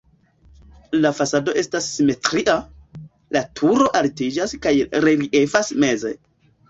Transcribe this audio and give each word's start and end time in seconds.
La 1.01 1.09
fasado 1.17 1.53
estas 1.63 1.89
simetria, 1.97 2.55
la 3.37 3.43
turo 3.61 3.91
altiĝas 4.01 4.57
kaj 4.65 4.75
reliefas 5.07 5.71
meze. 5.85 6.15